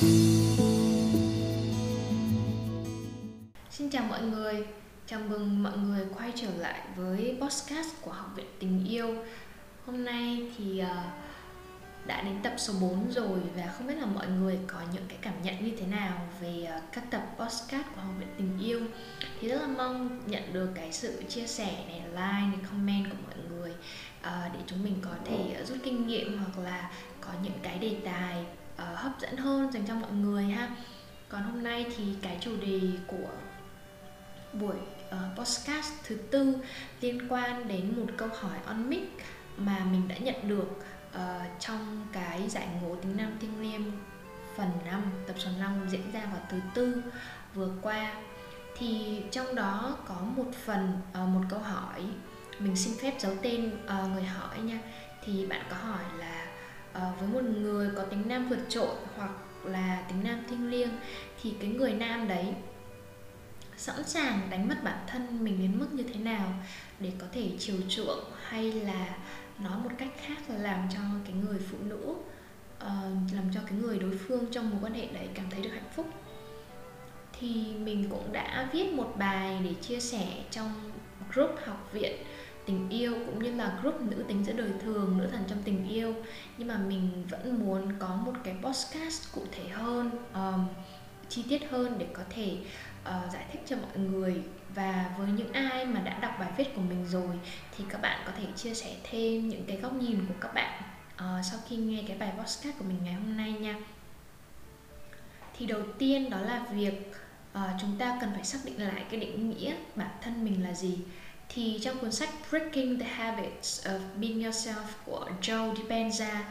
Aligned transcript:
Xin 0.00 0.10
chào 3.90 4.04
mọi 4.08 4.22
người, 4.22 4.66
chào 5.06 5.20
mừng 5.28 5.62
mọi 5.62 5.78
người 5.78 6.06
quay 6.18 6.32
trở 6.34 6.48
lại 6.58 6.80
với 6.96 7.38
podcast 7.40 7.88
của 8.00 8.12
Học 8.12 8.32
viện 8.36 8.46
Tình 8.58 8.86
Yêu. 8.88 9.14
Hôm 9.86 10.04
nay 10.04 10.50
thì 10.58 10.78
ờ, 10.78 11.04
đã 12.06 12.22
đến 12.22 12.36
tập 12.42 12.52
số 12.58 12.72
4 12.80 13.10
rồi 13.10 13.40
và 13.56 13.72
không 13.78 13.86
biết 13.86 13.94
là 13.94 14.06
mọi 14.06 14.26
người 14.26 14.58
có 14.66 14.78
những 14.94 15.04
cái 15.08 15.18
cảm 15.22 15.42
nhận 15.42 15.64
như 15.64 15.76
thế 15.80 15.86
nào 15.86 16.28
về 16.40 16.64
ờ, 16.64 16.80
các 16.92 17.10
tập 17.10 17.22
podcast 17.38 17.86
của 17.94 18.00
Học 18.00 18.14
viện 18.18 18.28
Tình 18.38 18.58
Yêu. 18.60 18.80
Thì 19.40 19.48
rất 19.48 19.60
là 19.60 19.68
mong 19.68 20.20
nhận 20.26 20.52
được 20.52 20.68
cái 20.74 20.92
sự 20.92 21.22
chia 21.28 21.46
sẻ 21.46 21.84
này, 21.88 22.00
like, 22.00 22.56
này, 22.56 22.58
comment 22.70 23.10
của 23.10 23.16
mọi 23.26 23.36
người 23.50 23.72
ờ, 24.22 24.48
để 24.54 24.60
chúng 24.66 24.84
mình 24.84 24.96
có 25.02 25.10
thể 25.24 25.64
rút 25.68 25.78
kinh 25.84 26.06
nghiệm 26.06 26.38
hoặc 26.38 26.64
là 26.64 26.90
có 27.20 27.30
những 27.42 27.58
cái 27.62 27.78
đề 27.78 27.96
tài 28.04 28.44
uh, 28.82 28.98
hấp 28.98 29.20
dẫn 29.20 29.36
hơn 29.36 29.72
dành 29.72 29.86
cho 29.86 29.94
mọi 29.94 30.12
người 30.12 30.44
ha. 30.44 30.70
Còn 31.28 31.42
hôm 31.42 31.62
nay 31.62 31.86
thì 31.96 32.04
cái 32.22 32.38
chủ 32.40 32.50
đề 32.66 32.80
của 33.06 33.28
buổi 34.52 34.76
uh, 35.08 35.38
podcast 35.38 35.92
thứ 36.04 36.16
tư 36.30 36.56
liên 37.00 37.28
quan 37.28 37.68
đến 37.68 37.92
một 37.96 38.06
câu 38.16 38.28
hỏi 38.38 38.58
on 38.66 38.90
mic 38.90 39.16
mà 39.56 39.78
mình 39.92 40.08
đã 40.08 40.16
nhận 40.16 40.48
được 40.48 40.68
uh, 41.14 41.60
trong 41.60 42.06
cái 42.12 42.48
giải 42.48 42.68
ngộ 42.82 42.96
tính 42.96 43.16
nam 43.16 43.36
thiên 43.40 43.60
liêm 43.62 43.82
phần 44.56 44.70
5 44.86 45.02
tập 45.26 45.34
số 45.38 45.50
5 45.60 45.86
diễn 45.88 46.12
ra 46.12 46.20
vào 46.20 46.40
thứ 46.50 46.58
tư 46.74 47.02
vừa 47.54 47.70
qua. 47.82 48.14
Thì 48.78 49.22
trong 49.30 49.54
đó 49.54 49.96
có 50.08 50.14
một 50.36 50.50
phần 50.64 51.00
uh, 51.22 51.28
một 51.28 51.42
câu 51.48 51.58
hỏi 51.58 52.04
mình 52.58 52.76
xin 52.76 52.94
phép 53.02 53.14
giấu 53.18 53.32
tên 53.42 53.70
uh, 53.84 54.12
người 54.12 54.24
hỏi 54.24 54.58
nha. 54.58 54.78
Thì 55.24 55.46
bạn 55.46 55.62
có 55.70 55.76
hỏi 55.76 56.04
là 56.18 56.46
Ờ, 56.92 57.12
với 57.20 57.28
một 57.28 57.50
người 57.50 57.90
có 57.96 58.02
tính 58.02 58.22
nam 58.26 58.48
vượt 58.48 58.60
trội 58.68 58.96
hoặc 59.16 59.30
là 59.64 60.02
tính 60.08 60.24
nam 60.24 60.42
thiêng 60.50 60.70
liêng 60.70 60.90
thì 61.42 61.54
cái 61.60 61.70
người 61.70 61.92
nam 61.92 62.28
đấy 62.28 62.54
sẵn 63.76 64.04
sàng 64.04 64.50
đánh 64.50 64.68
mất 64.68 64.84
bản 64.84 64.98
thân 65.06 65.44
mình 65.44 65.58
đến 65.58 65.78
mức 65.78 65.92
như 65.92 66.02
thế 66.02 66.20
nào 66.20 66.54
để 67.00 67.12
có 67.18 67.26
thể 67.32 67.50
chiều 67.58 67.76
chuộng 67.88 68.24
hay 68.42 68.72
là 68.72 69.16
nói 69.58 69.78
một 69.84 69.90
cách 69.98 70.08
khác 70.26 70.38
là 70.48 70.58
làm 70.58 70.88
cho 70.94 71.00
cái 71.24 71.34
người 71.34 71.58
phụ 71.70 71.78
nữ 71.80 72.14
uh, 72.76 73.32
làm 73.34 73.44
cho 73.54 73.60
cái 73.66 73.78
người 73.78 73.98
đối 73.98 74.18
phương 74.18 74.46
trong 74.50 74.70
mối 74.70 74.78
quan 74.82 74.94
hệ 74.94 75.06
đấy 75.06 75.28
cảm 75.34 75.46
thấy 75.50 75.62
được 75.62 75.70
hạnh 75.72 75.90
phúc? 75.96 76.06
Thì 77.40 77.74
mình 77.78 78.06
cũng 78.10 78.32
đã 78.32 78.68
viết 78.72 78.92
một 78.92 79.14
bài 79.18 79.60
để 79.64 79.74
chia 79.74 80.00
sẻ 80.00 80.26
trong 80.50 80.92
group 81.32 81.50
học 81.64 81.88
viện 81.92 82.16
tình 82.68 82.88
yêu 82.88 83.14
cũng 83.26 83.42
như 83.42 83.54
là 83.54 83.78
group 83.82 84.00
nữ 84.00 84.24
tính 84.28 84.44
giữa 84.44 84.52
đời 84.52 84.70
thường 84.82 85.18
nữ 85.18 85.26
thần 85.26 85.44
trong 85.48 85.62
tình 85.62 85.88
yêu. 85.88 86.14
Nhưng 86.58 86.68
mà 86.68 86.78
mình 86.78 87.26
vẫn 87.30 87.66
muốn 87.66 87.92
có 87.98 88.16
một 88.16 88.32
cái 88.44 88.56
podcast 88.62 89.34
cụ 89.34 89.42
thể 89.52 89.68
hơn 89.68 90.10
um, 90.34 90.66
chi 91.28 91.44
tiết 91.48 91.70
hơn 91.70 91.98
để 91.98 92.06
có 92.12 92.22
thể 92.30 92.56
uh, 93.02 93.32
giải 93.32 93.44
thích 93.52 93.62
cho 93.66 93.76
mọi 93.76 93.98
người. 93.98 94.42
Và 94.74 95.14
với 95.18 95.28
những 95.28 95.52
ai 95.52 95.86
mà 95.86 96.00
đã 96.00 96.18
đọc 96.18 96.32
bài 96.40 96.52
viết 96.56 96.74
của 96.74 96.80
mình 96.80 97.06
rồi 97.06 97.38
thì 97.76 97.84
các 97.88 98.02
bạn 98.02 98.22
có 98.26 98.32
thể 98.38 98.44
chia 98.56 98.74
sẻ 98.74 98.96
thêm 99.10 99.48
những 99.48 99.64
cái 99.66 99.76
góc 99.76 99.92
nhìn 99.92 100.26
của 100.28 100.34
các 100.40 100.54
bạn 100.54 100.82
uh, 101.14 101.44
sau 101.44 101.60
khi 101.68 101.76
nghe 101.76 102.02
cái 102.08 102.18
bài 102.18 102.32
podcast 102.38 102.78
của 102.78 102.84
mình 102.84 102.98
ngày 103.04 103.14
hôm 103.14 103.36
nay 103.36 103.52
nha. 103.52 103.76
Thì 105.58 105.66
đầu 105.66 105.82
tiên 105.98 106.30
đó 106.30 106.40
là 106.40 106.66
việc 106.72 107.12
uh, 107.54 107.60
chúng 107.80 107.96
ta 107.98 108.18
cần 108.20 108.30
phải 108.34 108.44
xác 108.44 108.58
định 108.64 108.82
lại 108.82 109.04
cái 109.10 109.20
định 109.20 109.50
nghĩa 109.50 109.74
bản 109.94 110.10
thân 110.22 110.44
mình 110.44 110.64
là 110.64 110.74
gì 110.74 110.98
thì 111.48 111.78
trong 111.82 111.98
cuốn 111.98 112.12
sách 112.12 112.28
Breaking 112.50 112.98
the 113.00 113.06
Habits 113.06 113.86
of 113.86 113.98
Being 114.20 114.42
Yourself 114.42 114.84
của 115.04 115.30
Joe 115.42 115.74
Dispenza 115.74 116.42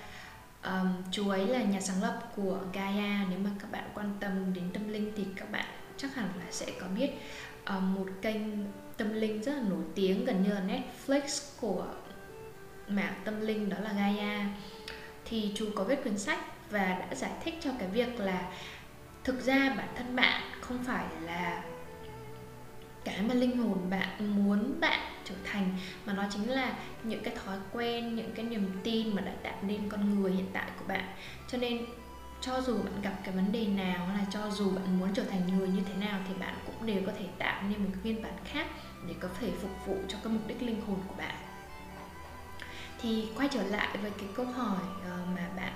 um, 0.63 0.87
chú 1.11 1.29
ấy 1.29 1.47
là 1.47 1.63
nhà 1.63 1.81
sáng 1.81 2.01
lập 2.01 2.19
của 2.35 2.59
Gaia. 2.73 3.25
Nếu 3.29 3.39
mà 3.39 3.49
các 3.59 3.71
bạn 3.71 3.83
quan 3.93 4.13
tâm 4.19 4.53
đến 4.53 4.63
tâm 4.73 4.89
linh 4.89 5.11
thì 5.17 5.23
các 5.35 5.51
bạn 5.51 5.65
chắc 5.97 6.15
hẳn 6.15 6.29
là 6.39 6.45
sẽ 6.51 6.65
có 6.81 6.87
biết 6.87 7.09
um, 7.67 7.93
một 7.93 8.05
kênh 8.21 8.41
tâm 8.97 9.13
linh 9.13 9.41
rất 9.41 9.53
là 9.55 9.61
nổi 9.69 9.83
tiếng 9.95 10.25
gần 10.25 10.43
như 10.43 10.49
là 10.53 10.61
Netflix 10.61 11.51
của 11.61 11.85
mạng 12.87 13.13
tâm 13.25 13.41
linh 13.41 13.69
đó 13.69 13.77
là 13.79 13.93
Gaia. 13.93 14.45
Thì 15.25 15.51
chú 15.55 15.69
có 15.75 15.83
viết 15.83 16.03
cuốn 16.03 16.17
sách 16.17 16.39
và 16.69 16.85
đã 16.99 17.15
giải 17.15 17.31
thích 17.43 17.55
cho 17.61 17.71
cái 17.79 17.87
việc 17.87 18.19
là 18.19 18.51
thực 19.23 19.45
ra 19.45 19.73
bản 19.77 19.87
thân 19.95 20.15
bạn 20.15 20.41
không 20.61 20.83
phải 20.83 21.05
là 21.21 21.63
cái 23.07 23.21
mà 23.21 23.33
linh 23.33 23.57
hồn 23.57 23.89
bạn 23.89 24.35
muốn 24.35 24.79
bạn 24.79 24.99
trở 25.25 25.35
thành 25.51 25.77
mà 26.05 26.13
nó 26.13 26.23
chính 26.29 26.49
là 26.51 26.75
những 27.03 27.23
cái 27.23 27.35
thói 27.35 27.57
quen, 27.73 28.15
những 28.15 28.31
cái 28.35 28.45
niềm 28.45 28.69
tin 28.83 29.15
mà 29.15 29.21
đã 29.21 29.31
tạo 29.43 29.53
nên 29.61 29.89
con 29.89 30.21
người 30.21 30.31
hiện 30.31 30.47
tại 30.53 30.69
của 30.79 30.85
bạn. 30.87 31.05
Cho 31.47 31.57
nên, 31.57 31.85
cho 32.41 32.61
dù 32.61 32.77
bạn 32.77 33.01
gặp 33.01 33.13
cái 33.23 33.35
vấn 33.35 33.51
đề 33.51 33.67
nào 33.67 34.05
hay 34.05 34.17
là 34.17 34.25
cho 34.31 34.49
dù 34.51 34.71
bạn 34.71 34.99
muốn 34.99 35.09
trở 35.13 35.23
thành 35.23 35.41
người 35.47 35.67
như 35.67 35.81
thế 35.85 36.07
nào 36.07 36.19
thì 36.27 36.33
bạn 36.39 36.55
cũng 36.65 36.85
đều 36.85 37.01
có 37.05 37.11
thể 37.19 37.25
tạo 37.37 37.63
nên 37.69 37.83
một 37.83 37.89
phiên 38.03 38.23
bản 38.23 38.33
khác 38.45 38.67
để 39.07 39.13
có 39.19 39.27
thể 39.39 39.51
phục 39.61 39.85
vụ 39.85 39.97
cho 40.07 40.17
cái 40.23 40.33
mục 40.33 40.47
đích 40.47 40.61
linh 40.61 40.81
hồn 40.81 40.99
của 41.07 41.15
bạn. 41.17 41.35
Thì 43.01 43.27
quay 43.35 43.49
trở 43.51 43.63
lại 43.63 43.97
với 44.01 44.11
cái 44.11 44.27
câu 44.35 44.45
hỏi 44.45 44.81
ờ, 45.05 45.17
mà 45.35 45.47
bạn 45.55 45.73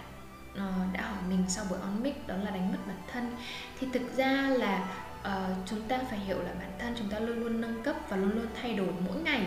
ờ, 0.56 0.72
đã 0.94 1.02
hỏi 1.02 1.22
mình 1.30 1.44
sau 1.48 1.66
buổi 1.70 1.80
on 1.80 2.04
mic 2.04 2.28
đó 2.28 2.36
là 2.36 2.52
đánh 2.52 2.72
mất 2.72 2.78
bản 2.88 2.98
thân. 3.12 3.36
Thì 3.80 3.88
thực 3.94 4.18
ra 4.18 4.50
là 4.50 4.88
uh, 5.22 5.58
chúng 5.66 5.82
ta 5.82 6.00
phải 6.10 6.20
hiểu 6.20 6.42
là 6.42 6.54
bản 6.60 6.72
thân 6.80 6.94
chúng 6.98 7.10
ta 7.10 7.20
luôn 7.20 7.40
luôn 7.40 7.62
nâng 7.62 7.84
cấp 7.84 7.96
và 8.10 8.18
luôn 8.18 8.32
luôn 8.32 8.46
thay 8.62 8.74
đổi 8.74 8.88
mỗi 9.08 9.18
ngày 9.18 9.46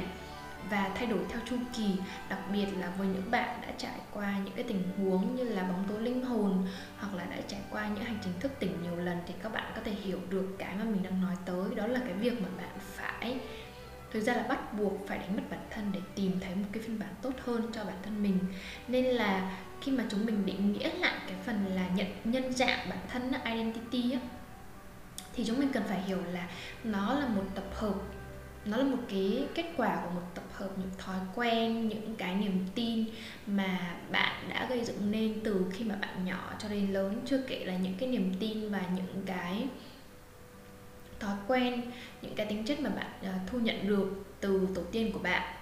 và 0.71 0.91
thay 0.95 1.07
đổi 1.07 1.19
theo 1.29 1.41
chu 1.51 1.57
kỳ 1.77 1.97
đặc 2.29 2.39
biệt 2.53 2.67
là 2.79 2.91
với 2.99 3.07
những 3.07 3.31
bạn 3.31 3.61
đã 3.63 3.69
trải 3.79 3.99
qua 4.13 4.39
những 4.45 4.55
cái 4.55 4.65
tình 4.69 4.83
huống 4.97 5.37
như 5.37 5.45
là 5.45 5.63
bóng 5.63 5.85
tối 5.89 6.03
linh 6.03 6.23
hồn 6.23 6.67
hoặc 6.99 7.15
là 7.15 7.25
đã 7.25 7.37
trải 7.49 7.61
qua 7.71 7.89
những 7.89 8.05
hành 8.05 8.19
trình 8.25 8.33
thức 8.41 8.53
tỉnh 8.59 8.83
nhiều 8.83 8.97
lần 8.97 9.19
thì 9.27 9.35
các 9.43 9.53
bạn 9.53 9.73
có 9.75 9.81
thể 9.85 9.93
hiểu 9.93 10.19
được 10.31 10.57
cái 10.59 10.75
mà 10.79 10.85
mình 10.85 11.03
đang 11.03 11.23
nói 11.23 11.35
tới 11.45 11.75
đó 11.75 11.87
là 11.87 12.01
cái 12.05 12.13
việc 12.13 12.43
mà 12.43 12.49
bạn 12.57 12.77
phải 12.79 13.39
thực 14.15 14.21
ra 14.21 14.35
là 14.35 14.43
bắt 14.43 14.75
buộc 14.79 14.93
phải 15.09 15.19
đánh 15.19 15.37
mất 15.37 15.43
bản 15.51 15.61
thân 15.71 15.91
để 15.93 16.01
tìm 16.15 16.33
thấy 16.41 16.55
một 16.55 16.67
cái 16.73 16.83
phiên 16.83 16.99
bản 16.99 17.15
tốt 17.23 17.33
hơn 17.45 17.71
cho 17.73 17.85
bản 17.85 17.97
thân 18.03 18.23
mình. 18.23 18.39
Nên 18.89 19.05
là 19.05 19.57
khi 19.81 19.93
mà 19.93 20.05
chúng 20.11 20.27
mình 20.27 20.47
định 20.47 20.73
nghĩa 20.73 20.91
lại 20.95 21.15
cái 21.27 21.37
phần 21.45 21.67
là 21.75 21.89
nhận 21.89 22.07
nhân 22.25 22.53
dạng 22.53 22.89
bản 22.91 22.99
thân 23.09 23.33
identity 23.45 24.13
á, 24.13 24.21
thì 25.35 25.45
chúng 25.47 25.59
mình 25.59 25.69
cần 25.73 25.83
phải 25.89 26.03
hiểu 26.03 26.19
là 26.33 26.49
nó 26.85 27.15
là 27.15 27.29
một 27.29 27.45
tập 27.55 27.65
hợp, 27.75 27.95
nó 28.65 28.77
là 28.77 28.85
một 28.85 29.03
cái 29.09 29.47
kết 29.55 29.67
quả 29.77 30.01
của 30.05 30.11
một 30.11 30.27
tập 30.35 30.45
hợp, 30.53 30.69
những 30.79 30.91
thói 30.99 31.19
quen, 31.35 31.89
những 31.89 32.15
cái 32.17 32.35
niềm 32.35 32.67
tin 32.75 33.05
mà 33.47 33.97
bạn 34.11 34.49
đã 34.49 34.67
gây 34.71 34.85
dựng 34.85 35.11
nên 35.11 35.41
từ 35.45 35.67
khi 35.73 35.85
mà 35.85 35.95
bạn 35.95 36.25
nhỏ 36.25 36.55
cho 36.59 36.69
đến 36.69 36.93
lớn. 36.93 37.21
Chưa 37.27 37.39
kể 37.39 37.65
là 37.65 37.77
những 37.77 37.95
cái 37.99 38.09
niềm 38.09 38.35
tin 38.41 38.71
và 38.71 38.83
những 38.97 39.23
cái 39.27 39.67
thói 41.21 41.37
quen, 41.49 41.83
những 42.23 42.35
cái 42.35 42.47
tính 42.47 42.65
chất 42.65 42.81
mà 42.81 42.91
bạn 42.91 43.11
ờ, 43.23 43.33
thu 43.47 43.59
nhận 43.59 43.89
được 43.89 44.25
từ 44.41 44.69
tổ 44.75 44.83
tiên 44.93 45.13
của 45.13 45.19
bạn. 45.19 45.55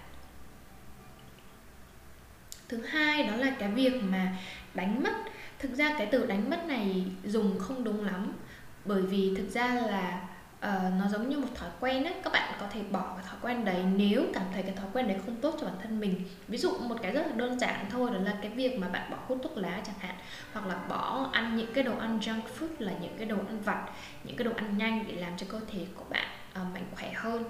Thứ 2.68 2.82
hai 2.82 3.22
đó 3.22 3.36
là 3.36 3.56
cái 3.58 3.70
việc 3.70 4.02
mà 4.02 4.36
đánh 4.74 5.02
mất. 5.02 5.14
Thực 5.58 5.74
ra 5.74 5.94
cái 5.98 6.08
từ 6.12 6.26
đánh 6.26 6.50
mất 6.50 6.64
này 6.66 7.04
dùng 7.24 7.58
không 7.58 7.84
đúng 7.84 8.04
lắm 8.04 8.32
bởi 8.84 9.02
vì 9.02 9.34
thực 9.36 9.50
ra 9.50 9.74
là 9.74 10.20
uh, 10.58 11.00
nó 11.00 11.08
giống 11.10 11.28
như 11.28 11.38
một 11.38 11.48
thói 11.54 11.70
quen 11.80 12.04
ấy 12.04 12.14
các 12.24 12.32
bạn 12.32 12.52
có 12.60 12.66
thể 12.72 12.80
bỏ 12.90 13.14
cái 13.16 13.26
thói 13.28 13.36
quen 13.42 13.64
đấy 13.64 13.84
nếu 13.96 14.24
cảm 14.34 14.44
thấy 14.52 14.62
cái 14.62 14.74
thói 14.76 14.86
quen 14.92 15.08
đấy 15.08 15.18
không 15.26 15.36
tốt 15.36 15.56
cho 15.60 15.66
bản 15.66 15.76
thân 15.82 16.00
mình. 16.00 16.24
Ví 16.48 16.58
dụ 16.58 16.78
một 16.78 16.96
cái 17.02 17.12
rất 17.12 17.26
là 17.26 17.32
đơn 17.36 17.58
giản 17.58 17.86
thôi 17.90 18.10
đó 18.14 18.20
là 18.20 18.34
cái 18.42 18.50
việc 18.50 18.78
mà 18.78 18.88
bạn 18.88 19.10
bỏ 19.10 19.16
hút 19.28 19.38
thuốc 19.42 19.56
lá 19.56 19.80
chẳng 19.86 19.98
hạn 19.98 20.14
hoặc 20.52 20.66
là 20.66 20.74
bỏ 20.88 21.28
ăn 21.32 21.56
những 21.56 21.72
cái 21.74 21.84
đồ 21.84 21.96
ăn 21.98 22.18
junk 22.18 22.42
food 22.58 22.68
là 22.78 22.92
những 23.00 23.14
cái 23.18 23.26
đồ 23.26 23.36
ăn 23.36 23.60
vặt 23.64 23.86
những 24.24 24.36
cái 24.36 24.44
đồ 24.44 24.52
ăn 24.56 24.78
nhanh 24.78 25.04
để 25.08 25.14
làm 25.14 25.36
cho 25.36 25.46
cơ 25.48 25.60
thể 25.72 25.86
của 25.96 26.04
bạn 26.10 26.26
uh, 26.50 26.74
mạnh 26.74 26.86
khỏe 26.94 27.12
hơn 27.12 27.44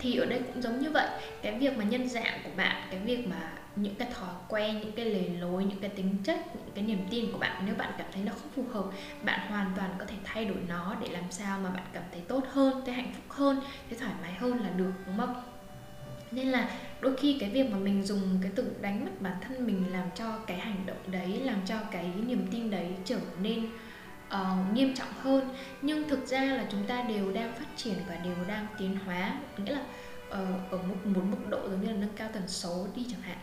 thì 0.00 0.16
ở 0.16 0.26
đây 0.26 0.40
cũng 0.46 0.62
giống 0.62 0.78
như 0.78 0.90
vậy. 0.90 1.08
Cái 1.42 1.58
việc 1.58 1.78
mà 1.78 1.84
nhân 1.84 2.08
dạng 2.08 2.40
của 2.44 2.50
bạn, 2.56 2.88
cái 2.90 3.00
việc 3.00 3.26
mà 3.26 3.52
những 3.76 3.94
cái 3.94 4.08
thói 4.14 4.34
quen, 4.48 4.80
những 4.80 4.92
cái 4.92 5.04
lề 5.04 5.28
lối, 5.28 5.64
những 5.64 5.80
cái 5.80 5.90
tính 5.90 6.16
chất, 6.24 6.36
những 6.54 6.74
cái 6.74 6.84
niềm 6.84 7.06
tin 7.10 7.32
của 7.32 7.38
bạn, 7.38 7.62
nếu 7.66 7.74
bạn 7.74 7.92
cảm 7.98 8.06
thấy 8.12 8.22
nó 8.24 8.32
không 8.32 8.50
phù 8.56 8.64
hợp, 8.72 8.84
bạn 9.22 9.40
hoàn 9.48 9.72
toàn 9.76 9.90
có 9.98 10.04
thể 10.04 10.16
thay 10.24 10.44
đổi 10.44 10.58
nó 10.68 10.96
để 11.00 11.08
làm 11.08 11.24
sao 11.30 11.58
mà 11.58 11.70
bạn 11.70 11.84
cảm 11.92 12.02
thấy 12.12 12.22
tốt 12.28 12.44
hơn, 12.52 12.82
thấy 12.86 12.94
hạnh 12.94 13.12
phúc 13.14 13.24
hơn, 13.28 13.60
thấy 13.90 13.98
thoải 13.98 14.12
mái 14.22 14.32
hơn 14.32 14.60
là 14.60 14.70
được, 14.70 14.92
đúng 15.06 15.16
không? 15.16 15.42
Nên 16.30 16.48
là 16.48 16.70
đôi 17.00 17.16
khi 17.16 17.36
cái 17.40 17.50
việc 17.50 17.70
mà 17.70 17.78
mình 17.78 18.02
dùng 18.02 18.38
cái 18.42 18.52
từ 18.54 18.72
đánh 18.80 19.04
mất 19.04 19.10
bản 19.20 19.34
thân 19.40 19.66
mình 19.66 19.84
làm 19.92 20.06
cho 20.14 20.38
cái 20.46 20.58
hành 20.58 20.86
động 20.86 20.96
đấy, 21.06 21.40
làm 21.44 21.60
cho 21.66 21.76
cái 21.90 22.10
niềm 22.26 22.46
tin 22.50 22.70
đấy 22.70 22.88
trở 23.04 23.18
nên 23.42 23.66
uh, 24.34 24.74
nghiêm 24.74 24.94
trọng 24.94 25.12
hơn. 25.22 25.48
Nhưng 25.82 26.08
thực 26.08 26.26
ra 26.26 26.44
là 26.44 26.66
chúng 26.70 26.86
ta 26.86 27.02
đều 27.02 27.32
đang 27.32 27.52
phát 27.52 27.66
triển 27.76 27.98
và 28.08 28.14
đều 28.14 28.36
đang 28.48 28.66
tiến 28.78 28.96
hóa 29.06 29.34
nghĩa 29.56 29.72
là 29.72 29.80
uh, 30.28 30.70
ở 30.70 30.78
một, 30.88 30.96
một 31.04 31.22
mức 31.30 31.48
độ 31.48 31.68
giống 31.70 31.80
như 31.80 31.86
là 31.86 31.96
nâng 31.96 32.16
cao 32.16 32.28
tần 32.32 32.48
số 32.48 32.86
đi 32.94 33.06
chẳng 33.10 33.20
hạn. 33.20 33.38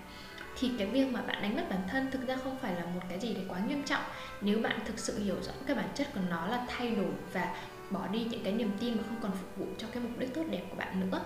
Thì 0.60 0.72
cái 0.78 0.88
việc 0.88 1.06
mà 1.12 1.22
bạn 1.22 1.42
đánh 1.42 1.56
mất 1.56 1.70
bản 1.70 1.80
thân 1.90 2.12
thực 2.12 2.28
ra 2.28 2.36
không 2.44 2.58
phải 2.62 2.76
là 2.76 2.86
một 2.86 3.02
cái 3.10 3.20
gì 3.20 3.34
đấy 3.34 3.46
quá 3.48 3.60
nghiêm 3.68 3.84
trọng. 3.84 4.02
Nếu 4.42 4.60
bạn 4.60 4.80
thực 4.86 5.00
sự 5.00 5.24
hiểu 5.24 5.36
rõ 5.42 5.52
cái 5.68 5.76
bản 5.76 5.90
chất 5.96 6.08
của 6.14 6.22
nó 6.30 6.48
là 6.48 6.66
thay 6.68 6.96
đổi 6.96 7.12
và 7.34 7.56
bỏ 7.90 8.08
đi 8.08 8.24
những 8.24 8.44
cái 8.44 8.54
niềm 8.54 8.72
tin 8.80 8.98
mà 8.98 9.04
không 9.08 9.18
còn 9.22 9.32
phục 9.32 9.58
vụ 9.58 9.66
cho 9.78 9.88
cái 9.94 10.04
mục 10.04 10.20
đích 10.20 10.34
tốt 10.34 10.44
đẹp 10.50 10.64
của 10.70 10.76
bạn 10.76 11.00
nữa 11.00 11.20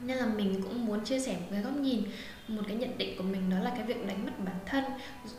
nên 0.00 0.16
là 0.16 0.26
mình 0.26 0.62
cũng 0.62 0.86
muốn 0.86 1.04
chia 1.04 1.18
sẻ 1.18 1.32
một 1.32 1.46
cái 1.50 1.62
góc 1.62 1.76
nhìn 1.76 2.02
một 2.48 2.62
cái 2.68 2.76
nhận 2.76 2.98
định 2.98 3.18
của 3.18 3.24
mình 3.24 3.50
đó 3.50 3.58
là 3.58 3.70
cái 3.70 3.82
việc 3.82 4.06
đánh 4.06 4.24
mất 4.24 4.32
bản 4.44 4.56
thân. 4.66 4.84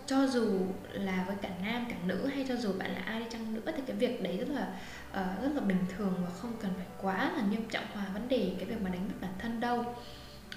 Cho 0.06 0.28
dù 0.28 0.60
là 0.92 1.24
với 1.28 1.36
cả 1.42 1.50
nam 1.64 1.86
cả 1.90 1.96
nữ 2.06 2.28
hay 2.28 2.46
cho 2.48 2.56
dù 2.56 2.74
bạn 2.74 2.92
là 2.92 3.02
ai 3.06 3.20
đi 3.20 3.26
chăng 3.30 3.54
nữa 3.54 3.72
thì 3.76 3.82
cái 3.88 3.96
việc 3.96 4.24
đấy 4.24 4.38
rất 4.38 4.50
là 4.50 4.68
uh, 5.12 5.44
rất 5.44 5.52
là 5.56 5.62
bình 5.62 5.86
thường 5.98 6.14
và 6.24 6.30
không 6.42 6.54
cần 6.62 6.72
phải 6.78 6.86
quá 7.02 7.32
là 7.38 7.44
nghiêm 7.50 7.70
trọng 7.70 7.86
hóa 7.94 8.06
vấn 8.14 8.28
đề 8.30 8.54
cái 8.58 8.66
việc 8.66 8.82
mà 8.82 8.90
đánh 8.90 9.08
mất 9.08 9.16
bản 9.22 9.34
thân 9.40 9.60
đâu. 9.60 9.86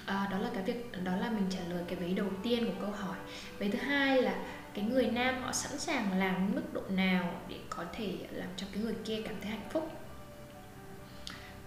À, 0.05 0.27
đó 0.31 0.37
là 0.37 0.49
cái 0.53 0.63
việc 0.63 1.03
đó 1.03 1.15
là 1.15 1.29
mình 1.29 1.45
trả 1.49 1.59
lời 1.69 1.83
cái 1.87 1.95
vế 1.95 2.13
đầu 2.13 2.27
tiên 2.43 2.65
của 2.65 2.81
câu 2.81 2.91
hỏi. 2.91 3.17
Vế 3.59 3.69
thứ 3.69 3.79
hai 3.79 4.21
là 4.21 4.35
cái 4.73 4.85
người 4.85 5.07
nam 5.07 5.41
họ 5.43 5.51
sẵn 5.51 5.79
sàng 5.79 6.19
làm 6.19 6.55
mức 6.55 6.73
độ 6.73 6.81
nào 6.89 7.41
để 7.49 7.55
có 7.69 7.85
thể 7.93 8.13
làm 8.31 8.49
cho 8.57 8.67
cái 8.73 8.83
người 8.83 8.95
kia 9.05 9.21
cảm 9.25 9.35
thấy 9.41 9.51
hạnh 9.51 9.69
phúc? 9.69 10.02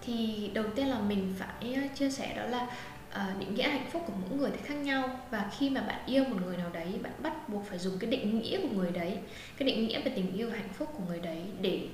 Thì 0.07 0.49
đầu 0.53 0.65
tiên 0.75 0.87
là 0.87 0.99
mình 0.99 1.33
phải 1.37 1.73
ờ, 1.73 1.81
chia 1.95 2.09
sẻ 2.09 2.33
đó 2.37 2.43
là 2.43 2.67
uh, 3.09 3.39
định 3.39 3.55
nghĩa 3.55 3.69
hạnh 3.69 3.87
phúc 3.91 4.03
của 4.07 4.13
mỗi 4.21 4.39
người 4.39 4.51
thì 4.51 4.57
khác 4.63 4.75
nhau. 4.75 5.19
Và 5.31 5.51
khi 5.57 5.69
mà 5.69 5.81
bạn 5.81 5.99
yêu 6.05 6.23
một 6.23 6.37
người 6.45 6.57
nào 6.57 6.69
đấy 6.73 6.99
bạn 7.03 7.13
bắt 7.23 7.49
buộc 7.49 7.65
phải 7.65 7.77
dùng 7.77 7.99
cái 7.99 8.09
định 8.09 8.39
nghĩa 8.39 8.61
của 8.61 8.75
người 8.75 8.91
đấy 8.91 9.17
cái 9.57 9.67
định 9.67 9.87
nghĩa 9.87 10.01
về 10.01 10.11
tình 10.15 10.33
yêu 10.35 10.49
hạnh 10.49 10.69
phúc 10.73 10.89
của 10.97 11.03
người 11.07 11.19
đấy 11.19 11.41
để 11.61 11.87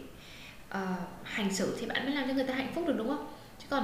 uh, 0.70 0.78
hành 1.24 1.54
xử 1.54 1.78
thì 1.80 1.86
bạn 1.86 2.06
mới 2.06 2.16
làm 2.16 2.28
cho 2.28 2.34
người 2.34 2.44
ta 2.44 2.54
hạnh 2.54 2.72
phúc 2.76 2.88
được 2.88 2.94
đúng 2.98 3.08
không? 3.08 3.28
Chứ 3.60 3.66
còn 3.70 3.84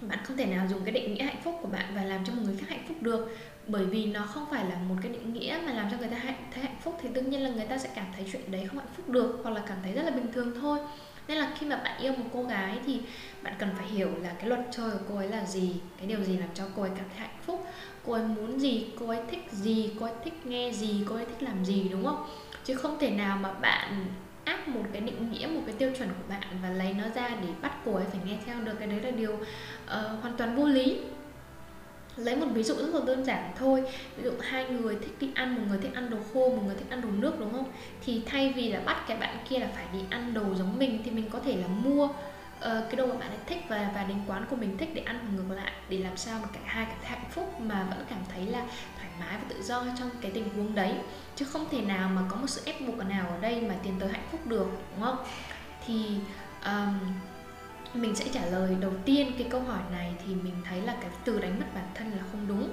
bạn 0.00 0.18
không 0.24 0.36
thể 0.36 0.46
nào 0.46 0.66
dùng 0.70 0.84
cái 0.84 0.92
định 0.92 1.14
nghĩa 1.14 1.24
hạnh 1.24 1.40
phúc 1.44 1.58
của 1.62 1.68
bạn 1.68 1.84
và 1.94 2.04
làm 2.04 2.24
cho 2.24 2.32
một 2.32 2.42
người 2.44 2.56
khác 2.56 2.66
hạnh 2.68 2.84
phúc 2.88 2.96
được. 3.00 3.36
Bởi 3.66 3.84
vì 3.84 4.06
nó 4.06 4.22
không 4.26 4.46
phải 4.50 4.64
là 4.64 4.76
một 4.88 4.94
cái 5.02 5.12
định 5.12 5.32
nghĩa 5.32 5.60
mà 5.66 5.72
làm 5.72 5.90
cho 5.90 5.96
người 5.96 6.08
ta 6.08 6.16
hạnh 6.16 6.48
thấy 6.54 6.64
hạnh 6.64 6.76
phúc 6.80 6.98
thì 7.02 7.08
đương 7.08 7.30
nhiên 7.30 7.42
là 7.42 7.50
người 7.50 7.64
ta 7.64 7.78
sẽ 7.78 7.90
cảm 7.94 8.06
thấy 8.16 8.26
chuyện 8.32 8.50
đấy 8.50 8.66
không 8.66 8.78
hạnh 8.78 8.94
phúc 8.96 9.08
được 9.08 9.40
hoặc 9.42 9.50
là 9.50 9.62
cảm 9.66 9.78
thấy 9.82 9.92
rất 9.92 10.02
là 10.02 10.10
bình 10.10 10.32
thường 10.32 10.52
thôi 10.60 10.78
nên 11.30 11.38
là 11.38 11.50
khi 11.58 11.66
mà 11.66 11.76
bạn 11.76 12.00
yêu 12.00 12.12
một 12.12 12.24
cô 12.32 12.42
gái 12.42 12.78
thì 12.86 13.00
bạn 13.42 13.54
cần 13.58 13.68
phải 13.76 13.86
hiểu 13.86 14.08
là 14.22 14.32
cái 14.38 14.48
luật 14.48 14.60
chơi 14.70 14.90
của 14.90 15.04
cô 15.08 15.16
ấy 15.16 15.28
là 15.28 15.44
gì 15.44 15.74
cái 15.98 16.06
điều 16.06 16.22
gì 16.24 16.36
làm 16.36 16.48
cho 16.54 16.64
cô 16.76 16.82
ấy 16.82 16.90
cảm 16.96 17.04
thấy 17.08 17.18
hạnh 17.18 17.38
phúc 17.46 17.66
cô 18.06 18.12
ấy 18.12 18.22
muốn 18.22 18.60
gì 18.60 18.86
cô 18.98 19.08
ấy 19.08 19.20
thích 19.30 19.44
gì 19.52 19.90
cô 20.00 20.06
ấy 20.06 20.14
thích 20.24 20.46
nghe 20.46 20.72
gì 20.72 21.04
cô 21.08 21.14
ấy 21.14 21.24
thích 21.24 21.42
làm 21.42 21.64
gì 21.64 21.88
đúng 21.90 22.04
không? 22.04 22.26
Chứ 22.64 22.74
không 22.74 22.98
thể 23.00 23.10
nào 23.10 23.38
mà 23.42 23.52
bạn 23.52 24.06
áp 24.44 24.68
một 24.68 24.82
cái 24.92 25.00
định 25.00 25.32
nghĩa 25.32 25.46
một 25.46 25.60
cái 25.66 25.74
tiêu 25.78 25.90
chuẩn 25.98 26.08
của 26.08 26.24
bạn 26.28 26.42
và 26.62 26.70
lấy 26.70 26.94
nó 26.94 27.04
ra 27.14 27.28
để 27.28 27.48
bắt 27.62 27.72
cô 27.84 27.94
ấy 27.94 28.04
phải 28.12 28.20
nghe 28.26 28.38
theo 28.46 28.60
được. 28.60 28.72
Cái 28.78 28.88
đấy 28.88 29.00
là 29.00 29.10
điều 29.10 29.32
uh, 29.32 30.22
hoàn 30.22 30.36
toàn 30.36 30.56
vô 30.56 30.66
lý 30.66 31.00
lấy 32.24 32.36
một 32.36 32.46
ví 32.52 32.62
dụ 32.62 32.74
rất 32.74 32.94
là 32.94 33.00
đơn 33.06 33.24
giản 33.24 33.52
thôi. 33.58 33.82
Ví 34.16 34.24
dụ 34.24 34.30
hai 34.40 34.64
người 34.64 34.96
thích 35.00 35.16
đi 35.20 35.30
ăn 35.34 35.54
một 35.54 35.62
người 35.68 35.78
thích 35.82 35.94
ăn 35.94 36.10
đồ 36.10 36.16
khô 36.34 36.50
một 36.50 36.62
người 36.66 36.74
thích 36.74 36.90
ăn 36.90 37.00
đồ 37.00 37.08
nước 37.10 37.40
đúng 37.40 37.52
không? 37.52 37.72
Thì 38.04 38.22
thay 38.26 38.52
vì 38.56 38.72
là 38.72 38.80
bắt 38.80 39.04
cái 39.08 39.16
bạn 39.16 39.36
kia 39.48 39.58
là 39.58 39.68
phải 39.74 39.84
đi 39.92 39.98
ăn 40.10 40.34
đồ 40.34 40.54
giống 40.54 40.78
mình 40.78 41.02
thì 41.04 41.10
mình 41.10 41.30
có 41.30 41.38
thể 41.44 41.56
là 41.56 41.66
mua 41.66 42.04
uh, 42.04 42.12
cái 42.60 42.96
đồ 42.96 43.06
mà 43.06 43.14
bạn 43.14 43.28
ấy 43.28 43.38
thích 43.46 43.58
và 43.68 43.90
và 43.94 44.04
đến 44.04 44.18
quán 44.26 44.46
của 44.50 44.56
mình 44.56 44.78
thích 44.78 44.88
để 44.94 45.02
ăn 45.02 45.18
ngược 45.36 45.54
lại 45.54 45.72
để 45.88 45.98
làm 45.98 46.16
sao 46.16 46.40
mà 46.42 46.48
cả 46.52 46.60
hai 46.64 46.86
cảm 46.86 46.98
thấy 47.00 47.10
hạnh 47.10 47.30
phúc 47.30 47.60
mà 47.60 47.86
vẫn 47.90 48.04
cảm 48.10 48.18
thấy 48.34 48.46
là 48.46 48.66
thoải 48.96 49.08
mái 49.20 49.38
và 49.38 49.44
tự 49.48 49.62
do 49.62 49.84
trong 49.98 50.10
cái 50.20 50.30
tình 50.30 50.48
huống 50.56 50.74
đấy. 50.74 50.92
Chứ 51.36 51.44
không 51.44 51.66
thể 51.70 51.80
nào 51.80 52.08
mà 52.08 52.22
có 52.28 52.36
một 52.36 52.46
sự 52.46 52.60
ép 52.64 52.80
buộc 52.86 52.98
nào 52.98 53.28
ở 53.28 53.40
đây 53.40 53.60
mà 53.60 53.74
tiến 53.82 53.94
tới 54.00 54.08
hạnh 54.08 54.26
phúc 54.32 54.46
được 54.46 54.66
đúng 54.94 55.04
không? 55.04 55.16
Thì 55.86 56.16
um, 56.64 56.98
mình 57.94 58.14
sẽ 58.14 58.24
trả 58.32 58.46
lời 58.46 58.76
đầu 58.80 58.92
tiên 59.04 59.32
cái 59.38 59.46
câu 59.50 59.60
hỏi 59.60 59.80
này 59.92 60.14
thì 60.26 60.34
mình 60.34 60.54
thấy 60.64 60.80
là 60.82 60.96
cái 61.00 61.10
từ 61.24 61.40
đánh 61.40 61.58
mất 61.58 61.66
bản 61.74 61.86
thân 61.94 62.10
là 62.10 62.22
không 62.32 62.48
đúng. 62.48 62.70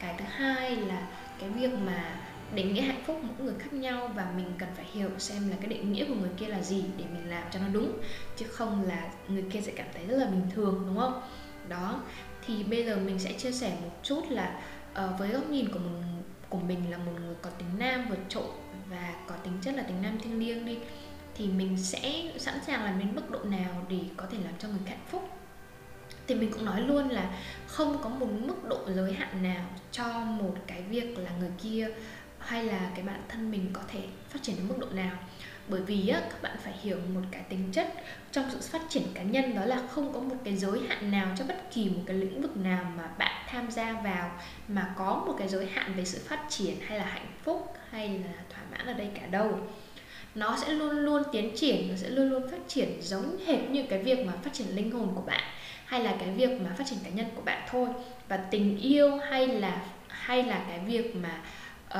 Cái 0.00 0.14
thứ 0.18 0.24
hai 0.28 0.76
là 0.76 1.08
cái 1.40 1.50
việc 1.50 1.70
mà 1.86 2.20
định 2.54 2.74
nghĩa 2.74 2.80
hạnh 2.80 3.02
phúc 3.06 3.20
mỗi 3.22 3.46
người 3.46 3.54
khác 3.58 3.72
nhau 3.72 4.10
và 4.14 4.32
mình 4.36 4.52
cần 4.58 4.68
phải 4.76 4.84
hiểu 4.92 5.10
xem 5.18 5.50
là 5.50 5.56
cái 5.60 5.66
định 5.66 5.92
nghĩa 5.92 6.04
của 6.04 6.14
người 6.14 6.30
kia 6.36 6.46
là 6.46 6.62
gì 6.62 6.84
để 6.96 7.04
mình 7.14 7.30
làm 7.30 7.42
cho 7.50 7.58
nó 7.58 7.68
đúng 7.72 7.92
chứ 8.36 8.46
không 8.46 8.82
là 8.82 9.10
người 9.28 9.44
kia 9.50 9.60
sẽ 9.60 9.72
cảm 9.76 9.86
thấy 9.94 10.06
rất 10.06 10.16
là 10.16 10.26
bình 10.26 10.46
thường 10.54 10.82
đúng 10.86 10.98
không? 10.98 11.20
Đó 11.68 12.02
thì 12.46 12.64
bây 12.64 12.84
giờ 12.84 12.96
mình 12.96 13.18
sẽ 13.18 13.32
chia 13.32 13.52
sẻ 13.52 13.76
một 13.82 13.90
chút 14.02 14.22
là 14.30 14.60
uh, 14.92 15.18
với 15.18 15.28
góc 15.28 15.50
nhìn 15.50 15.68
của 15.68 15.78
mình 15.78 16.02
của 16.48 16.58
mình 16.58 16.90
là 16.90 16.98
một 16.98 17.12
người 17.20 17.34
có 17.42 17.50
tính 17.50 17.68
nam 17.78 18.06
vượt 18.08 18.18
trội 18.28 18.48
và 18.90 19.14
có 19.26 19.34
tính 19.34 19.58
chất 19.62 19.74
là 19.74 19.82
tính 19.82 20.02
nam 20.02 20.18
thiêng 20.18 20.38
liêng 20.38 20.66
đi 20.66 20.78
thì 21.38 21.46
mình 21.46 21.76
sẽ 21.76 22.32
sẵn 22.36 22.54
sàng 22.66 22.84
làm 22.84 22.98
đến 22.98 23.14
mức 23.14 23.30
độ 23.30 23.38
nào 23.44 23.86
để 23.88 23.98
có 24.16 24.26
thể 24.30 24.38
làm 24.44 24.54
cho 24.58 24.68
người 24.68 24.78
hạnh 24.86 25.04
phúc. 25.10 25.28
Thì 26.26 26.34
mình 26.34 26.52
cũng 26.52 26.64
nói 26.64 26.80
luôn 26.80 27.08
là 27.08 27.30
không 27.66 28.02
có 28.02 28.08
một 28.08 28.26
mức 28.26 28.68
độ 28.68 28.78
giới 28.94 29.12
hạn 29.12 29.42
nào 29.42 29.64
cho 29.92 30.04
một 30.20 30.54
cái 30.66 30.82
việc 30.82 31.18
là 31.18 31.30
người 31.40 31.50
kia 31.62 31.88
hay 32.38 32.64
là 32.64 32.90
cái 32.94 33.04
bản 33.04 33.22
thân 33.28 33.50
mình 33.50 33.70
có 33.72 33.80
thể 33.88 34.00
phát 34.28 34.42
triển 34.42 34.56
đến 34.56 34.68
mức 34.68 34.78
độ 34.78 34.86
nào. 34.86 35.16
Bởi 35.68 35.80
vì 35.80 36.08
á, 36.08 36.20
các 36.20 36.42
bạn 36.42 36.56
phải 36.64 36.74
hiểu 36.82 36.96
một 37.14 37.20
cái 37.30 37.42
tính 37.42 37.72
chất 37.72 37.94
trong 38.32 38.44
sự 38.50 38.58
phát 38.60 38.82
triển 38.88 39.02
cá 39.14 39.22
nhân 39.22 39.54
đó 39.54 39.64
là 39.64 39.82
không 39.90 40.12
có 40.12 40.20
một 40.20 40.36
cái 40.44 40.56
giới 40.56 40.80
hạn 40.88 41.10
nào 41.10 41.34
cho 41.38 41.44
bất 41.44 41.70
kỳ 41.74 41.88
một 41.90 42.02
cái 42.06 42.16
lĩnh 42.16 42.42
vực 42.42 42.56
nào 42.56 42.92
mà 42.96 43.06
bạn 43.18 43.44
tham 43.48 43.70
gia 43.70 43.92
vào 43.92 44.30
mà 44.68 44.94
có 44.96 45.22
một 45.26 45.34
cái 45.38 45.48
giới 45.48 45.66
hạn 45.66 45.92
về 45.96 46.04
sự 46.04 46.18
phát 46.28 46.46
triển 46.48 46.80
hay 46.80 46.98
là 46.98 47.04
hạnh 47.04 47.32
phúc 47.44 47.74
hay 47.90 48.08
là 48.08 48.32
thỏa 48.50 48.62
mãn 48.70 48.86
ở 48.86 48.92
đây 48.92 49.10
cả 49.14 49.26
đâu 49.26 49.58
nó 50.34 50.56
sẽ 50.56 50.72
luôn 50.72 50.90
luôn 50.90 51.22
tiến 51.32 51.56
triển 51.56 51.88
nó 51.88 51.96
sẽ 51.96 52.08
luôn 52.08 52.30
luôn 52.30 52.50
phát 52.50 52.58
triển 52.68 53.02
giống 53.02 53.38
hệt 53.46 53.70
như 53.70 53.84
cái 53.90 54.02
việc 54.02 54.26
mà 54.26 54.32
phát 54.42 54.52
triển 54.52 54.76
linh 54.76 54.90
hồn 54.90 55.12
của 55.14 55.20
bạn 55.20 55.42
hay 55.84 56.04
là 56.04 56.16
cái 56.20 56.30
việc 56.30 56.60
mà 56.60 56.70
phát 56.78 56.84
triển 56.86 56.98
cá 57.04 57.10
nhân 57.10 57.26
của 57.34 57.42
bạn 57.42 57.68
thôi. 57.70 57.88
Và 58.28 58.36
tình 58.36 58.78
yêu 58.78 59.16
hay 59.16 59.46
là 59.46 59.82
hay 60.08 60.42
là 60.42 60.64
cái 60.68 60.80
việc 60.86 61.16
mà 61.16 61.42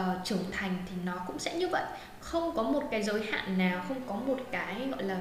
uh, 0.00 0.24
trưởng 0.24 0.44
thành 0.52 0.76
thì 0.90 0.96
nó 1.04 1.16
cũng 1.26 1.38
sẽ 1.38 1.58
như 1.58 1.68
vậy. 1.68 1.84
Không 2.20 2.54
có 2.56 2.62
một 2.62 2.82
cái 2.90 3.02
giới 3.02 3.26
hạn 3.26 3.58
nào 3.58 3.84
không 3.88 4.00
có 4.06 4.14
một 4.14 4.38
cái 4.50 4.88
gọi 4.90 5.02
là 5.02 5.20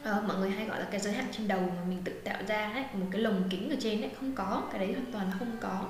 uh, 0.00 0.24
mọi 0.24 0.36
người 0.38 0.50
hay 0.50 0.66
gọi 0.66 0.80
là 0.80 0.86
cái 0.90 1.00
giới 1.00 1.12
hạn 1.12 1.26
trên 1.32 1.48
đầu 1.48 1.60
mà 1.60 1.84
mình 1.88 2.02
tự 2.04 2.12
tạo 2.12 2.42
ra 2.48 2.72
ấy, 2.74 2.84
một 2.92 3.06
cái 3.12 3.20
lồng 3.20 3.42
kính 3.50 3.70
ở 3.70 3.76
trên 3.80 4.02
ấy 4.02 4.10
không 4.20 4.32
có 4.32 4.62
cái 4.70 4.78
đấy 4.78 4.92
hoàn 4.92 5.12
toàn 5.12 5.26
là 5.30 5.36
không 5.38 5.56
có. 5.60 5.84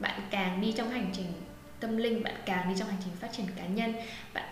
Bạn 0.00 0.20
càng 0.30 0.60
đi 0.60 0.72
trong 0.72 0.90
hành 0.90 1.10
trình 1.12 1.32
tâm 1.80 1.96
linh 1.96 2.22
bạn 2.22 2.34
càng 2.46 2.68
đi 2.68 2.74
trong 2.78 2.88
hành 2.88 3.00
trình 3.04 3.12
phát 3.20 3.28
triển 3.32 3.46
cá 3.56 3.66
nhân 3.66 3.92
bạn 4.34 4.44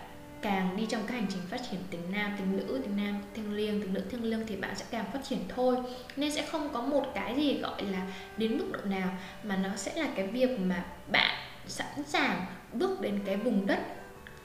càng 0.45 0.77
đi 0.77 0.85
trong 0.85 1.01
cái 1.07 1.17
hành 1.17 1.27
trình 1.29 1.41
phát 1.49 1.61
triển 1.71 1.79
tính 1.91 2.01
nam 2.11 2.35
tính 2.37 2.57
nữ 2.57 2.79
tính 2.83 2.97
nam 2.97 3.21
thiêng 3.33 3.53
liêng 3.53 3.81
tính 3.81 3.93
nữ 3.93 4.01
thiêng 4.09 4.23
liêng 4.23 4.47
thì 4.47 4.55
bạn 4.55 4.75
sẽ 4.75 4.85
càng 4.91 5.05
phát 5.13 5.19
triển 5.23 5.39
thôi. 5.55 5.77
Nên 6.15 6.31
sẽ 6.31 6.45
không 6.45 6.69
có 6.73 6.81
một 6.81 7.11
cái 7.15 7.35
gì 7.35 7.57
gọi 7.57 7.83
là 7.83 8.01
đến 8.37 8.57
mức 8.57 8.65
độ 8.71 8.79
nào 8.85 9.09
mà 9.43 9.55
nó 9.55 9.69
sẽ 9.75 9.91
là 9.95 10.07
cái 10.15 10.27
việc 10.27 10.59
mà 10.59 10.85
bạn 11.11 11.35
sẵn 11.67 12.03
sàng 12.07 12.45
bước 12.73 13.01
đến 13.01 13.19
cái 13.25 13.37
vùng 13.37 13.67
đất 13.67 13.79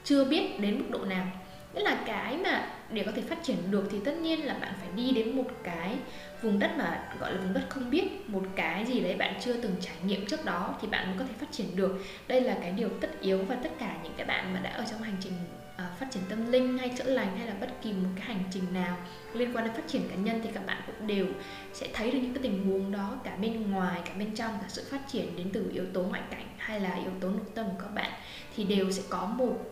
chưa 0.04 0.24
biết 0.24 0.60
đến 0.60 0.78
mức 0.78 0.86
độ 0.90 1.04
nào. 1.04 1.26
Nghĩa 1.74 1.82
là 1.82 2.02
cái 2.06 2.36
mà 2.36 2.68
để 2.90 3.02
có 3.06 3.12
thể 3.16 3.22
phát 3.22 3.38
triển 3.42 3.70
được 3.70 3.88
thì 3.90 3.98
tất 4.04 4.14
nhiên 4.20 4.46
là 4.46 4.54
bạn 4.54 4.72
phải 4.78 4.88
đi 4.96 5.10
đến 5.10 5.36
một 5.36 5.50
cái 5.64 5.96
vùng 6.42 6.58
đất 6.58 6.70
mà 6.78 7.04
gọi 7.20 7.34
là 7.34 7.40
vùng 7.40 7.52
đất 7.52 7.62
không 7.68 7.90
biết, 7.90 8.30
một 8.30 8.42
cái 8.56 8.86
gì 8.86 9.00
đấy 9.00 9.14
bạn 9.14 9.34
chưa 9.40 9.52
từng 9.52 9.74
trải 9.80 9.96
nghiệm 10.02 10.26
trước 10.26 10.44
đó 10.44 10.74
thì 10.80 10.88
bạn 10.88 11.06
mới 11.06 11.18
có 11.18 11.24
thể 11.24 11.34
phát 11.40 11.52
triển 11.52 11.76
được. 11.76 12.04
Đây 12.28 12.40
là 12.40 12.56
cái 12.60 12.72
điều 12.72 12.88
tất 13.00 13.20
yếu 13.20 13.44
và 13.48 13.54
tất 13.62 13.70
cả 13.78 13.96
những 14.02 14.12
cái 14.16 14.26
bạn 14.26 14.54
mà 14.54 14.60
đã 14.60 14.70
ở 14.70 14.84
trong 14.90 15.02
hành 15.02 15.16
trình 15.20 15.32
À, 15.80 15.90
phát 15.98 16.10
triển 16.10 16.22
tâm 16.28 16.52
linh 16.52 16.78
hay 16.78 16.88
chữa 16.98 17.04
lành 17.04 17.36
hay 17.38 17.46
là 17.46 17.54
bất 17.60 17.82
kỳ 17.82 17.92
một 17.92 18.08
cái 18.16 18.24
hành 18.26 18.42
trình 18.50 18.64
nào 18.72 18.96
liên 19.34 19.56
quan 19.56 19.64
đến 19.64 19.74
phát 19.74 19.88
triển 19.88 20.02
cá 20.08 20.14
nhân 20.14 20.40
thì 20.44 20.50
các 20.54 20.66
bạn 20.66 20.82
cũng 20.86 21.06
đều 21.06 21.26
sẽ 21.72 21.88
thấy 21.92 22.10
được 22.10 22.18
những 22.22 22.34
cái 22.34 22.42
tình 22.42 22.66
huống 22.66 22.92
đó 22.92 23.16
cả 23.24 23.36
bên 23.36 23.70
ngoài, 23.70 24.00
cả 24.04 24.12
bên 24.18 24.34
trong, 24.34 24.52
cả 24.62 24.66
sự 24.68 24.84
phát 24.90 25.00
triển 25.08 25.36
đến 25.36 25.50
từ 25.52 25.70
yếu 25.72 25.84
tố 25.92 26.02
ngoại 26.02 26.22
cảnh 26.30 26.46
hay 26.56 26.80
là 26.80 26.94
yếu 26.94 27.10
tố 27.20 27.28
nội 27.28 27.46
tâm 27.54 27.66
của 27.66 27.76
các 27.80 27.94
bạn 27.94 28.10
thì 28.56 28.64
đều 28.64 28.90
sẽ 28.90 29.02
có 29.08 29.26
một 29.26 29.70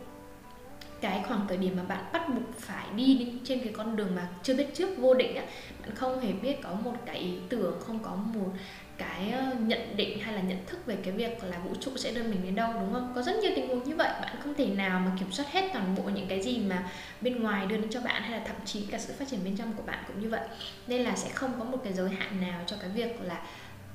cái 1.01 1.25
khoảng 1.29 1.47
thời 1.49 1.57
điểm 1.57 1.77
mà 1.77 1.83
bạn 1.83 2.05
bắt 2.13 2.29
buộc 2.29 2.59
phải 2.59 2.87
đi 2.97 3.33
trên 3.45 3.61
cái 3.61 3.73
con 3.73 3.97
đường 3.97 4.15
mà 4.15 4.29
chưa 4.43 4.55
biết 4.55 4.75
trước, 4.75 4.99
vô 4.99 5.15
định 5.15 5.37
á. 5.37 5.43
Bạn 5.83 5.95
không 5.95 6.21
hề 6.21 6.33
biết 6.33 6.63
có 6.63 6.75
một 6.75 6.95
cái 7.07 7.17
ý 7.17 7.33
tưởng, 7.49 7.81
không 7.81 7.99
có 7.99 8.15
một 8.15 8.53
cái 8.99 9.31
ờ, 9.31 9.55
nhận 9.61 9.97
định 9.97 10.19
hay 10.19 10.35
là 10.35 10.41
nhận 10.41 10.67
thức 10.67 10.87
về 10.87 10.97
cái 11.05 11.13
việc 11.13 11.45
là 11.45 11.59
vũ 11.59 11.75
trụ 11.81 11.97
sẽ 11.97 12.13
đưa 12.13 12.23
mình 12.23 12.41
đến 12.45 12.55
đâu 12.55 12.73
đúng 12.73 12.93
không? 12.93 13.13
Có 13.15 13.23
rất 13.23 13.37
nhiều 13.43 13.53
tình 13.57 13.69
huống 13.69 13.85
như 13.85 13.97
vậy 13.97 14.09
bạn 14.23 14.37
không 14.45 14.55
thể 14.55 14.67
nào 14.67 15.01
mà 15.01 15.13
kiểm 15.19 15.33
soát 15.33 15.47
hết 15.53 15.71
toàn 15.73 15.95
bộ 15.95 16.03
những 16.03 16.27
cái 16.29 16.43
gì 16.43 16.59
mà 16.59 16.91
bên 17.21 17.43
ngoài 17.43 17.67
đưa 17.67 17.77
đến 17.77 17.91
cho 17.91 18.01
bạn 18.01 18.23
hay 18.23 18.31
là 18.31 18.47
thậm 18.47 18.57
chí 18.65 18.87
cả 18.91 18.99
sự 18.99 19.15
phát 19.19 19.29
triển 19.29 19.45
bên 19.45 19.57
trong 19.57 19.73
của 19.73 19.83
bạn 19.83 20.05
cũng 20.07 20.21
như 20.21 20.29
vậy. 20.29 20.49
Nên 20.87 21.03
là 21.03 21.17
sẽ 21.17 21.29
không 21.29 21.53
có 21.59 21.65
một 21.65 21.79
cái 21.85 21.93
giới 21.93 22.11
hạn 22.11 22.41
nào 22.41 22.61
cho 22.67 22.77
cái 22.81 22.91
việc 22.91 23.21
là 23.23 23.43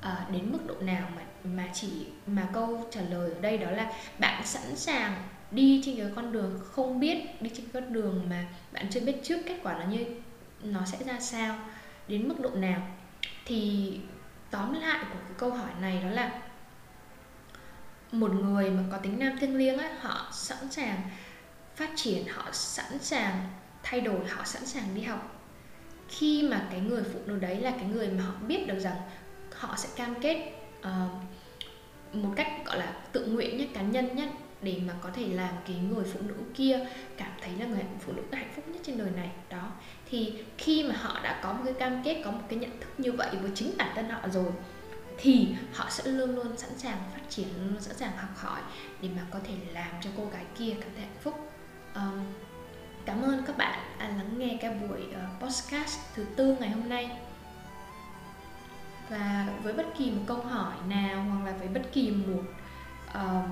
uh, 0.00 0.30
đến 0.32 0.52
mức 0.52 0.58
độ 0.66 0.74
nào 0.80 1.08
mà 1.16 1.22
mà 1.44 1.68
chỉ 1.74 1.88
mà 2.26 2.48
câu 2.52 2.86
trả 2.90 3.00
lời 3.00 3.30
ở 3.30 3.40
đây 3.40 3.58
đó 3.58 3.70
là 3.70 3.92
bạn 4.18 4.46
sẵn 4.46 4.76
sàng 4.76 5.12
đi 5.50 5.82
trên 5.84 5.96
cái 5.96 6.06
con 6.16 6.32
đường 6.32 6.60
không 6.64 7.00
biết 7.00 7.42
đi 7.42 7.50
trên 7.54 7.66
con 7.72 7.92
đường 7.92 8.26
mà 8.30 8.44
bạn 8.72 8.86
chưa 8.90 9.00
biết 9.00 9.16
trước 9.22 9.38
kết 9.46 9.56
quả 9.62 9.78
nó 9.78 9.86
như 9.86 10.06
nó 10.62 10.80
sẽ 10.84 10.98
ra 11.06 11.20
sao 11.20 11.58
đến 12.08 12.28
mức 12.28 12.40
độ 12.40 12.50
nào. 12.50 12.88
Thì 13.46 13.92
tóm 14.54 14.80
lại 14.80 14.98
của 15.00 15.18
cái 15.24 15.34
câu 15.38 15.50
hỏi 15.50 15.70
này 15.80 16.00
đó 16.02 16.08
là 16.10 16.30
một 18.12 18.32
người 18.32 18.70
mà 18.70 18.82
có 18.92 18.98
tính 18.98 19.18
nam 19.18 19.38
thiêng 19.40 19.56
liêng 19.56 19.78
ấy 19.78 19.90
họ 20.00 20.28
sẵn 20.32 20.70
sàng 20.70 21.00
phát 21.76 21.90
triển 21.96 22.26
họ 22.28 22.48
sẵn 22.52 22.98
sàng 22.98 23.48
thay 23.82 24.00
đổi 24.00 24.28
họ 24.28 24.44
sẵn 24.44 24.66
sàng 24.66 24.94
đi 24.94 25.02
học. 25.02 25.40
Khi 26.08 26.48
mà 26.50 26.68
cái 26.70 26.80
người 26.80 27.02
phụ 27.12 27.18
nữ 27.26 27.38
đấy 27.38 27.60
là 27.60 27.70
cái 27.70 27.84
người 27.84 28.08
mà 28.08 28.22
họ 28.24 28.32
biết 28.48 28.66
được 28.66 28.78
rằng 28.78 28.96
họ 29.54 29.74
sẽ 29.76 29.88
cam 29.96 30.14
kết 30.20 30.52
uh, 30.80 32.14
một 32.14 32.32
cách 32.36 32.48
gọi 32.66 32.78
là 32.78 32.92
tự 33.12 33.26
nguyện 33.26 33.58
nhất 33.58 33.68
cá 33.74 33.82
nhân 33.82 34.16
nhất 34.16 34.28
để 34.64 34.80
mà 34.86 34.92
có 35.00 35.10
thể 35.14 35.28
làm 35.28 35.54
cái 35.66 35.76
người 35.76 36.04
phụ 36.12 36.20
nữ 36.22 36.34
kia 36.54 36.80
cảm 37.16 37.30
thấy 37.40 37.50
là 37.58 37.66
người 37.66 37.84
phụ 38.00 38.12
nữ 38.12 38.22
hạnh 38.32 38.52
phúc 38.56 38.64
nhất 38.68 38.80
trên 38.84 38.98
đời 38.98 39.10
này. 39.16 39.30
Đó. 39.50 39.68
Thì 40.10 40.34
khi 40.58 40.82
mà 40.82 40.94
họ 40.94 41.20
đã 41.22 41.40
có 41.42 41.52
một 41.52 41.62
cái 41.64 41.74
cam 41.74 42.02
kết 42.04 42.22
có 42.24 42.30
một 42.30 42.42
cái 42.48 42.58
nhận 42.58 42.80
thức 42.80 42.88
như 42.98 43.12
vậy 43.12 43.36
với 43.42 43.50
chính 43.54 43.74
bản 43.78 43.92
thân 43.94 44.08
họ 44.08 44.28
rồi 44.28 44.52
thì 45.18 45.48
họ 45.74 45.90
sẽ 45.90 46.10
luôn 46.10 46.34
luôn 46.34 46.56
sẵn 46.56 46.70
sàng 46.78 46.98
phát 47.12 47.20
triển 47.28 47.48
luôn 47.58 47.68
luôn 47.72 47.80
sẵn 47.80 47.96
sàng 47.96 48.16
học 48.16 48.30
hỏi 48.36 48.60
để 49.02 49.08
mà 49.16 49.22
có 49.30 49.38
thể 49.44 49.54
làm 49.72 49.90
cho 50.00 50.10
cô 50.16 50.26
gái 50.26 50.44
kia 50.58 50.74
cảm 50.80 50.90
thấy 50.96 51.04
hạnh 51.04 51.18
phúc. 51.20 51.50
Um, 51.94 52.26
cảm 53.04 53.22
ơn 53.22 53.44
các 53.46 53.56
bạn 53.56 53.78
đã 53.98 54.08
lắng 54.08 54.38
nghe 54.38 54.58
cái 54.60 54.70
buổi 54.70 55.00
uh, 55.00 55.42
podcast 55.42 55.98
thứ 56.14 56.24
tư 56.36 56.56
ngày 56.60 56.70
hôm 56.70 56.88
nay. 56.88 57.10
Và 59.10 59.48
với 59.62 59.72
bất 59.72 59.86
kỳ 59.98 60.10
một 60.10 60.22
câu 60.26 60.36
hỏi 60.36 60.74
nào 60.88 61.24
hoặc 61.24 61.46
là 61.46 61.56
với 61.58 61.68
bất 61.68 61.82
kỳ 61.92 62.10
một 62.10 62.42
uh, 63.10 63.50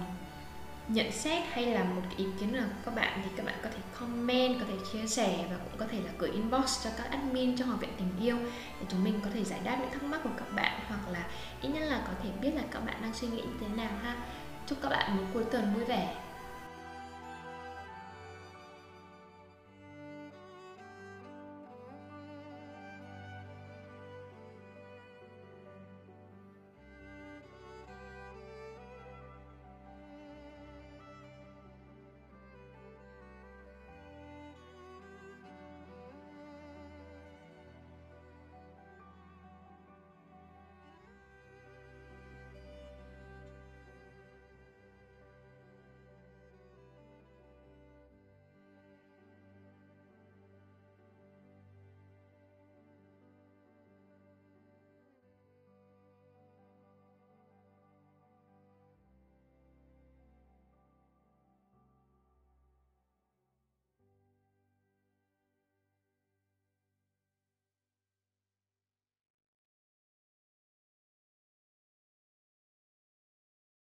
nhận 0.89 1.13
xét 1.13 1.43
hay 1.51 1.67
là 1.67 1.85
một 1.85 2.03
ý 2.17 2.25
kiến 2.41 2.53
nào 2.53 2.65
của 2.69 2.81
các 2.85 2.95
bạn 2.95 3.21
thì 3.25 3.31
các 3.37 3.47
bạn 3.47 3.55
có 3.63 3.69
thể 3.71 3.83
comment, 4.01 4.61
có 4.61 4.67
thể 4.69 4.75
chia 4.93 5.07
sẻ 5.07 5.45
và 5.51 5.57
cũng 5.57 5.79
có 5.79 5.87
thể 5.91 5.99
là 6.05 6.11
gửi 6.19 6.31
inbox 6.31 6.85
cho 6.85 6.91
các 6.97 7.11
admin 7.11 7.57
trong 7.57 7.69
học 7.69 7.81
viện 7.81 7.91
tình 7.99 8.27
yêu 8.27 8.37
để 8.81 8.87
chúng 8.89 9.05
mình 9.05 9.21
có 9.25 9.31
thể 9.35 9.45
giải 9.45 9.61
đáp 9.65 9.77
những 9.81 9.91
thắc 9.91 10.03
mắc 10.03 10.21
của 10.25 10.31
các 10.37 10.53
bạn 10.55 10.81
hoặc 10.89 11.01
là 11.13 11.27
ít 11.63 11.69
nhất 11.69 11.83
là 11.83 12.03
có 12.07 12.13
thể 12.23 12.29
biết 12.41 12.51
là 12.55 12.63
các 12.71 12.81
bạn 12.87 12.97
đang 13.03 13.15
suy 13.15 13.29
nghĩ 13.29 13.43
như 13.43 13.57
thế 13.61 13.69
nào 13.77 13.91
ha. 14.03 14.17
Chúc 14.67 14.79
các 14.83 14.89
bạn 14.89 15.17
một 15.17 15.23
cuối 15.35 15.45
tuần 15.53 15.75
vui 15.75 15.85
vẻ. 15.85 16.15